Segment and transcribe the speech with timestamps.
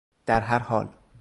[0.25, 0.89] در هر حال